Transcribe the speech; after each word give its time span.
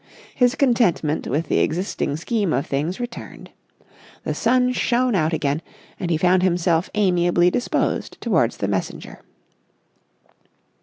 His 0.33 0.55
contentment 0.55 1.27
with 1.27 1.47
the 1.47 1.59
existing 1.59 2.17
scheme 2.17 2.53
of 2.53 2.65
things 2.65 2.99
returned. 2.99 3.51
The 4.23 4.33
sun 4.33 4.71
shone 4.73 5.13
out 5.13 5.31
again, 5.31 5.61
and 5.99 6.09
he 6.09 6.17
found 6.17 6.41
himself 6.41 6.89
amiably 6.95 7.51
disposed 7.51 8.19
towards 8.19 8.57
the 8.57 8.67
messenger. 8.67 9.19